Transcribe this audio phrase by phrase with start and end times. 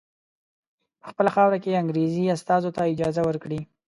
[0.99, 3.61] په خپله خاوره کې انګریزي استازو ته اجازه ورکړي.